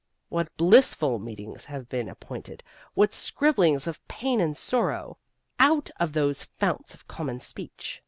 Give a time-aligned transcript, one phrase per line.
[0.29, 2.63] What blissful meetings have been appointed,
[2.95, 5.19] what scribblings of pain and sorrow,
[5.59, 7.99] out of those founts of common speech.